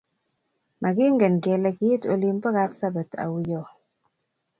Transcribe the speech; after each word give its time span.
Makingen 0.81 1.35
kele 1.43 1.69
kiit 1.77 2.03
olin 2.13 2.37
po 2.41 2.49
Kapsabet 2.57 3.11
auyo. 3.25 3.61